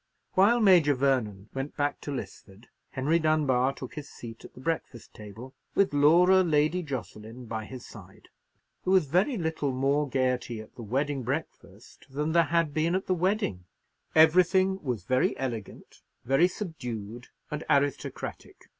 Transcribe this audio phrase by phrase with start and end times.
[0.33, 5.13] While Major Vernon went back to Lisford, Henry Dunbar took his seat at the breakfast
[5.13, 8.29] table, with Laura Lady Jocelyn by his side.
[8.83, 13.05] There was very little more gaiety at the wedding breakfast than there had been at
[13.05, 13.65] the wedding.
[14.15, 18.69] Everything was very elegant, very subdued, and aristocratic.